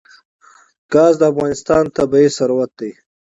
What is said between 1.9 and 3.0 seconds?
طبعي ثروت دی.